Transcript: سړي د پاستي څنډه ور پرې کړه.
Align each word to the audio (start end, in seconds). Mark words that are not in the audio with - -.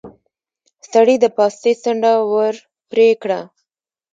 سړي 0.91 1.15
د 1.19 1.25
پاستي 1.37 1.73
څنډه 1.83 2.13
ور 2.31 2.55
پرې 2.89 3.07
کړه. 3.21 3.39